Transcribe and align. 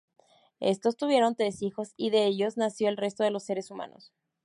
Estos 0.61 0.97
tuvieron 0.97 1.35
tres 1.35 1.61
hijos 1.61 1.93
y 1.95 2.09
de 2.09 2.25
ellos 2.25 2.57
nació 2.57 2.89
el 2.89 2.97
resto 2.97 3.23
de 3.23 3.29
los 3.29 3.43
seres 3.43 3.69
humanos. 3.69 4.11